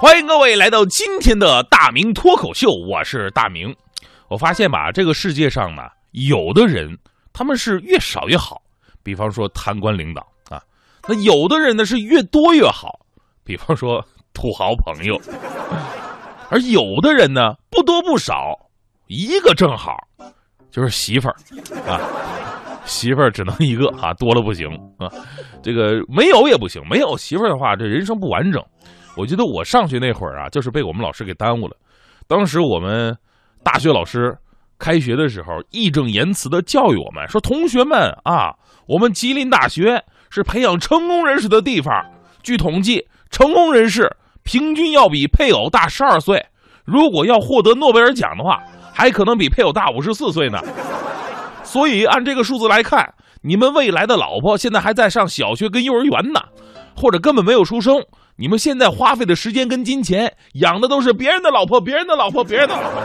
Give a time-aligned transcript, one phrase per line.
[0.00, 3.74] 欢迎各位来到今天的大明脱口秀，我是大明。
[4.28, 5.82] 我发现吧，这个世界上呢，
[6.12, 6.96] 有的人
[7.32, 8.62] 他们是越少越好，
[9.02, 10.62] 比方说贪官领导啊；
[11.08, 13.00] 那有的人呢是越多越好，
[13.42, 14.00] 比方说
[14.32, 15.16] 土豪朋友；
[16.48, 18.56] 而有的人呢不多不少，
[19.08, 19.96] 一个正好，
[20.70, 21.34] 就是媳妇儿
[21.90, 21.98] 啊。
[22.84, 25.10] 媳妇儿只能一个啊，多了不行啊。
[25.60, 28.64] 这个没有也不行，没有媳妇儿的话，这人生不完整。
[29.18, 31.76] 我觉得我上学那会儿啊，就是被我们老师给耽误了。
[32.28, 33.12] 当时我们
[33.64, 34.32] 大学老师
[34.78, 38.54] 开学的时候，义正言辞的教育我们说：“同学们啊，
[38.86, 41.92] 我们吉林大学是培养成功人士的地方。
[42.44, 44.08] 据统计，成功人士
[44.44, 46.46] 平均要比配偶大十二岁。
[46.84, 48.62] 如果要获得诺贝尔奖的话，
[48.94, 50.60] 还可能比配偶大五十四岁呢。
[51.64, 56.40] 所以按这个数字来看，你们未来的老婆现在还在上小学跟幼儿园呢，
[56.94, 58.00] 或者根本没有出生。”
[58.40, 63.02] 你们现在花费的时间跟金钱，养的都是别人的老婆，别人的老婆，别人的老婆。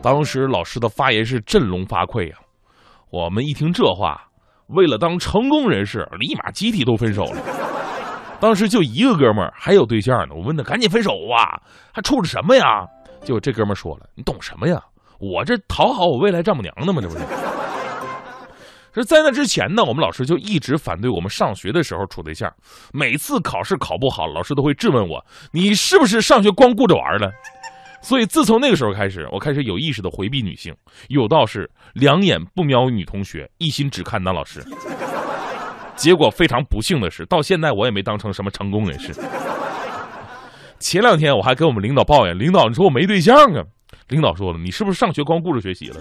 [0.00, 2.36] 当时老师的发言是振聋发聩呀！
[3.10, 4.28] 我们一听这话，
[4.68, 7.42] 为了当成功人士，立马集体都分手了。
[8.38, 11.58] 当时就一个哥们儿还有对象呢，我问他赶紧分手啊，
[11.92, 12.86] 还处着什么呀？
[13.22, 14.80] 结果这哥们儿说了：“你懂什么呀？
[15.18, 17.02] 我这讨好我未来丈母娘呢吗？
[17.02, 17.20] 这不是？”
[18.94, 22.52] 是在那之前呢，我们老师就一直反对我们上学的时候处对象。
[22.92, 27.30] 每次考试考不好，老师都会质问我：“你是不是上学光顾着玩了？”
[28.02, 30.74] 所以自从那个时候开始，我开始有意识的回避女性，
[31.08, 34.64] 有道是两眼不瞄女同学，一心只看男老师。
[35.94, 39.12] 结果非常不幸的是，到现在我也没当成什么成功人士。
[40.78, 43.62] 前两天我还跟我们领导抱怨：“领导，你说我没对象啊？”
[44.08, 46.00] 领导说了：“你是不是上学光顾着学习了？”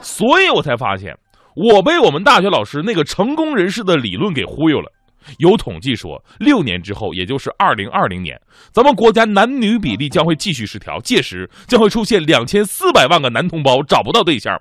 [0.00, 1.14] 所以我才发现。
[1.56, 4.92] 我被我们大学老师那个成功人士的理论给忽悠了。
[5.38, 8.40] 有统计说，六年之后，也就是二零二零年，
[8.72, 14.56] 咱们国家男女比例将会继续失调，届时将会出现两千四百万个男同胞找不到对象。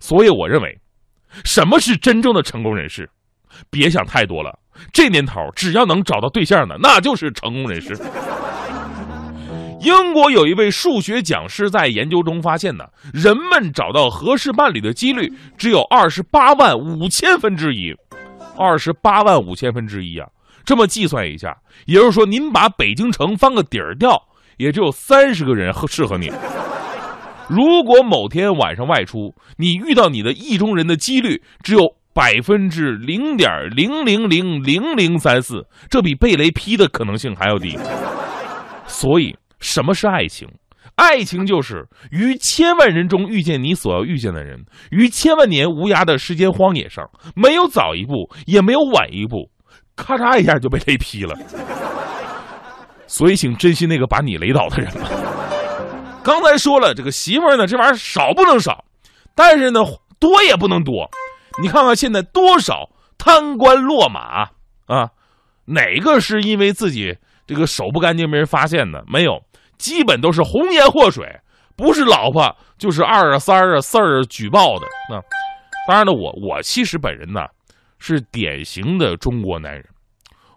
[0.00, 0.78] 所以，我认为，
[1.44, 3.08] 什么是真正的成功人士？
[3.70, 4.58] 别想太多了。
[4.92, 7.96] 这年头，只要能找到对象的，那就是成功人士。
[9.82, 15.28] 英国有一位数学讲师在研究中发现呢，人们找到合适伴侣的几率
[15.58, 17.92] 只有二十八万五千分之一，
[18.56, 20.28] 二十八万五千分之一啊！
[20.64, 21.56] 这么计算一下，
[21.86, 24.16] 也就是说，您把北京城翻个底儿掉，
[24.56, 26.30] 也只有三十个人合适合你。
[27.48, 31.80] 如果某天晚上外出，你遇到你的意中人的几率只有
[32.14, 37.76] 百分之零点零零零零零三四，这比被雷劈的可能性还要低。
[38.86, 39.34] 所以。
[39.62, 40.46] 什么是爱情？
[40.96, 49.48] 爱情就是于千万人中遇见你所要遇见的人，于千万年无涯的时间荒野上，没有早一步，也没有晚一步，
[49.96, 51.34] 咔嚓一下就被雷劈了。
[53.06, 55.08] 所以，请珍惜那个把你雷倒的人吧。
[56.22, 58.84] 刚才说了，这个媳妇儿呢，这玩意儿少不能少，
[59.34, 59.80] 但是呢，
[60.18, 61.08] 多也不能多。
[61.62, 64.50] 你看看现在多少贪官落马
[64.86, 65.10] 啊？
[65.66, 69.04] 哪个是因为自己这个手不干净没人发现的？
[69.06, 69.42] 没有。
[69.78, 71.26] 基本都是红颜祸水，
[71.76, 74.86] 不是老婆就是二啊三啊四儿举报的。
[75.10, 75.20] 那
[75.88, 77.40] 当然了，我我其实本人呢
[77.98, 79.84] 是典型的中国男人，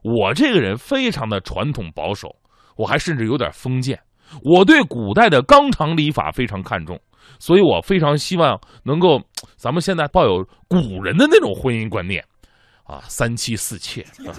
[0.03, 2.27] 我这个人非常的传统保守，
[2.75, 3.99] 我还甚至有点封建。
[4.43, 6.99] 我对古代的纲常礼法非常看重，
[7.39, 9.19] 所以我非常希望能够
[9.55, 12.23] 咱们现在抱有古人的那种婚姻观念
[12.83, 14.01] 啊，三妻四妾。
[14.01, 14.33] 啊、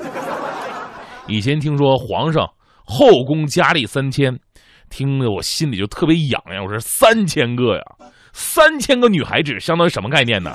[1.27, 2.49] 以前听说皇上
[2.85, 4.39] 后宫佳丽三千。
[4.91, 6.65] 听得我心里就特别痒痒。
[6.65, 7.83] 我说三千个呀，
[8.33, 10.53] 三千个女孩子相当于什么概念呢？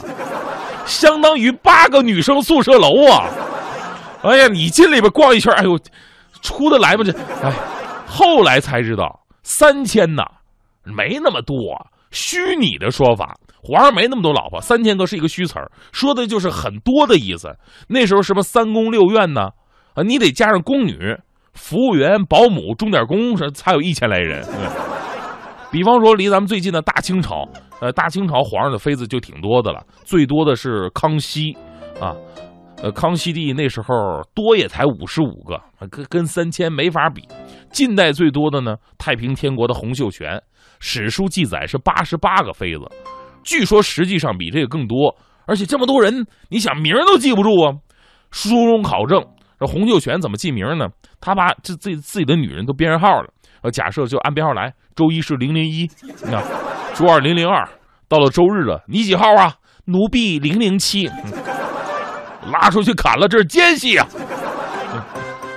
[0.86, 3.30] 相当于八个女生宿舍楼啊！
[4.24, 5.78] 哎呀，你进里边逛一圈，哎呦，
[6.42, 7.04] 出得来吗？
[7.04, 7.12] 这
[7.44, 7.54] 哎，
[8.08, 10.24] 后来才知道三千呐，
[10.84, 11.56] 没那么多，
[12.10, 13.38] 虚拟的说法。
[13.64, 17.56] 皇上没那么多老婆，三千个是一个虚词儿，说的就是很多的意思。
[17.88, 19.50] 那时候什么三宫六院呢？
[19.94, 20.98] 啊，你得加上宫女。
[21.54, 24.46] 服务员、保姆、钟点工是才有一千来人。
[25.72, 27.48] 比方说，离咱们最近的大清朝，
[27.80, 31.54] 呃，大清朝皇上的妃子就挺多的了，最多的是康熙，
[31.98, 32.14] 啊，
[32.84, 37.26] 呃，康熙帝那时候多也才五十五个，跟跟三千没法比。
[37.72, 40.42] 近代最多的呢，太平天国的洪秀全，
[40.82, 42.82] 史书记载是八十八个妃子，
[43.44, 45.16] 据说实际上比这个更多。
[45.46, 47.72] 而且这么多人，你想名都记不住啊？
[48.30, 49.26] 书中考证。
[49.60, 50.88] 这洪秀全怎么记名呢？
[51.22, 53.32] 他把这自己自己的女人都编上号了。
[53.62, 55.86] 呃，假设就按编号来，周一是零零一，
[56.34, 56.44] 啊，
[56.96, 57.70] 周二零零二，
[58.10, 59.56] 到了周日了，你几号啊？
[59.86, 61.10] 奴婢零零七，
[62.52, 64.08] 拉出去砍了，这是奸细啊！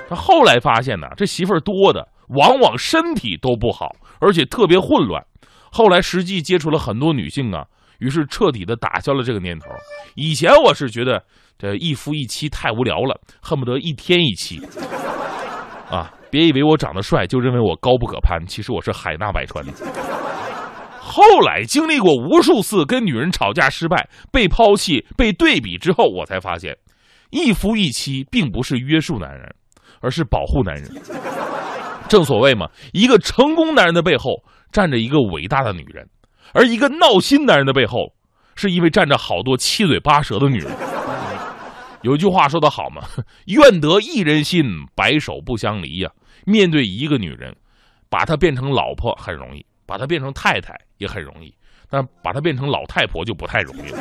[0.09, 5.23] 他后来发现呢，这媳妇儿多的往往身体都不好，而且特别混乱。
[5.71, 7.65] 后来实际接触了很多女性啊，
[7.99, 9.67] 于是彻底的打消了这个念头。
[10.15, 11.23] 以前我是觉得
[11.57, 14.59] 这一夫一妻太无聊了，恨不得一天一妻。
[15.89, 19.63] 啊，别以为我长得帅就认为我高不可攀，其实我是海纳百川。
[20.99, 26.75] 后来经历过无数次跟女人吵架失败、被抛弃、被对比之后，我才发现，
[27.29, 29.55] 一夫一妻并不是约束男人，
[30.01, 30.91] 而是保护男人。
[32.09, 36.07] 正所谓嘛，一个成功男人的背后站着一个伟大的女人，
[36.53, 38.13] 而一个闹心男人的背后，
[38.55, 40.71] 是因为站着好多七嘴八舌的女人。
[42.05, 43.01] 有句话说得好嘛
[43.49, 44.63] ，“愿得一人心，
[44.93, 46.11] 白首不相离”呀。
[46.45, 47.55] 面对一个女人，
[48.11, 51.51] 把她变成老婆很容易，把她变成太太也很容易，
[51.89, 53.97] 但把她变成老太婆就不太容易了。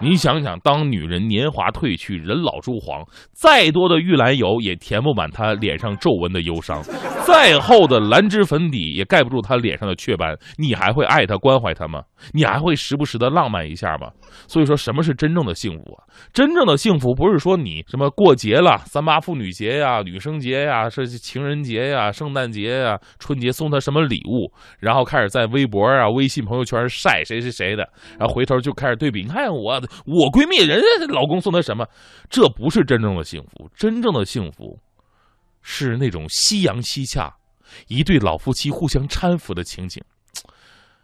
[0.00, 6.82] 你想想，当女人年华褪去，人老珠黄，再多的玉兰油也填不满她脸上皱纹的忧伤，
[7.26, 10.38] 再厚的兰脂粉底也盖不住她脸上的雀斑。
[10.56, 12.02] 你还会爱她、关怀她吗？
[12.32, 14.10] 你还会时不时的浪漫一下吗？
[14.48, 16.04] 所以说，什么是真正的幸福啊？
[16.32, 27.86] 真正的幸福不是说你什么过节了，三八妇女节呀、女生节呀、是情人节呀、圣诞节呀、春节送她什么礼物，然后开始在微博啊、微信朋友圈晒谁谁谁的，
[28.18, 29.76] 然后回头就开始对比，你看我。
[30.06, 31.86] 我闺蜜人家老公送她什么？
[32.30, 34.78] 这不是真正的幸福，真正的幸福
[35.68, 37.36] 是那种夕阳西下，
[37.88, 40.00] 一对老夫妻互相搀扶的情景。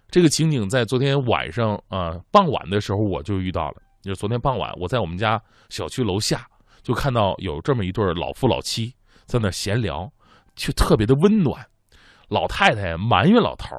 [0.08, 3.82] 这个情景在昨天晚上啊傍晚的时候我就遇到了。
[4.02, 6.46] 就是昨天傍晚，我在我们家小区楼下
[6.80, 8.94] 就看到有这么一对老夫老妻
[9.26, 10.08] 在那闲聊，
[10.54, 11.66] 却特别的温暖。
[12.28, 13.76] 老太太埋怨老头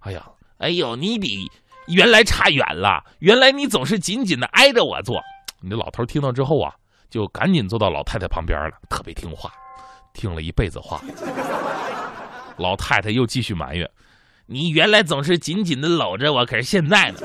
[0.00, 0.28] 哎呀，
[0.58, 1.48] 哎呦，你比……”
[1.86, 5.20] 原来差远了，原来你总是紧紧的挨着我坐。
[5.60, 6.74] 你的老头听到之后啊，
[7.08, 9.52] 就赶紧坐到老太太旁边了，特别听话，
[10.12, 11.00] 听了一辈子话。
[12.58, 13.88] 老太太又继续埋怨
[14.46, 17.20] ：“你原来总是紧紧的搂着我，可是现在呢？”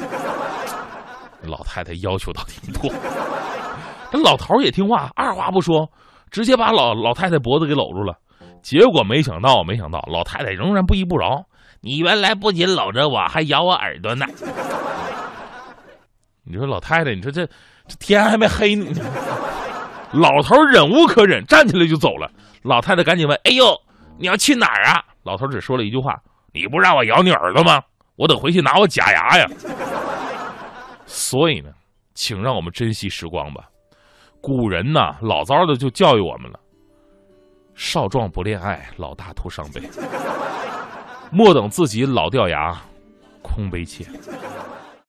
[1.43, 2.89] 老太太要求倒挺多，
[4.11, 5.87] 这 老头也听话，二话不说，
[6.31, 8.17] 直接把老老太太脖子给搂住了。
[8.63, 11.43] 结果没想到，没想到，老太太仍然不依不饶。
[11.81, 14.25] 你原来不仅搂着我，还咬我耳朵呢。
[16.45, 17.45] 你说老太太，你说这
[17.87, 18.85] 这天还没黑呢。
[20.15, 22.31] 老头忍无可忍，站起来就走了。
[22.63, 23.79] 老太太赶紧问：“哎呦，
[24.17, 26.19] 你要去哪儿啊？”老头只说了一句话
[26.53, 27.81] ：“你不让我咬你耳朵吗？
[28.15, 29.47] 我得回去拿我假牙呀。”
[31.05, 31.69] 所以呢，
[32.13, 33.65] 请让我们珍惜时光吧。
[34.41, 36.59] 古人呐，老早的就教育我们了：
[37.75, 39.81] 少壮不恋爱，老大徒伤悲。
[41.31, 42.79] 莫等自己老掉牙，
[43.41, 44.05] 空悲切。